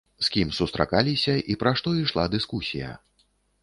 З 0.19 0.29
кім 0.35 0.53
сустракаліся 0.59 1.37
і 1.53 1.59
пра 1.63 1.77
што 1.83 1.95
ішла 2.03 2.29
дыскусія? 2.39 2.95